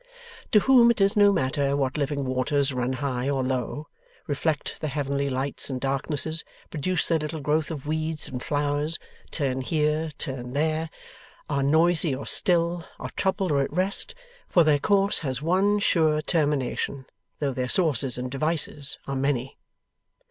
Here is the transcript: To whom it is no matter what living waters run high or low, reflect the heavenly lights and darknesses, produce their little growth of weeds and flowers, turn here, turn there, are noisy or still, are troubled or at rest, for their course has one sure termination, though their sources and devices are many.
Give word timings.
To 0.51 0.61
whom 0.61 0.89
it 0.89 0.99
is 0.99 1.15
no 1.15 1.31
matter 1.31 1.77
what 1.77 1.95
living 1.95 2.25
waters 2.25 2.73
run 2.73 2.93
high 2.93 3.29
or 3.29 3.43
low, 3.43 3.87
reflect 4.25 4.81
the 4.81 4.87
heavenly 4.87 5.29
lights 5.29 5.69
and 5.69 5.79
darknesses, 5.79 6.43
produce 6.71 7.05
their 7.05 7.19
little 7.19 7.39
growth 7.39 7.69
of 7.69 7.85
weeds 7.85 8.27
and 8.27 8.41
flowers, 8.41 8.97
turn 9.29 9.61
here, 9.61 10.09
turn 10.17 10.53
there, 10.53 10.89
are 11.51 11.61
noisy 11.61 12.15
or 12.15 12.25
still, 12.25 12.83
are 12.97 13.11
troubled 13.15 13.51
or 13.51 13.61
at 13.61 13.71
rest, 13.71 14.15
for 14.47 14.63
their 14.63 14.79
course 14.79 15.19
has 15.19 15.39
one 15.43 15.77
sure 15.77 16.19
termination, 16.19 17.05
though 17.37 17.53
their 17.53 17.69
sources 17.69 18.17
and 18.17 18.31
devices 18.31 18.97
are 19.05 19.15
many. 19.15 19.55